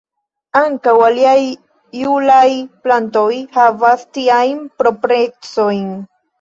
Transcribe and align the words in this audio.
Ankaŭ 0.61 0.93
aliaj 1.07 1.35
julaj 1.99 2.47
plantoj 2.87 3.29
havas 3.61 4.09
tiajn 4.19 4.67
proprecojn. 4.83 5.89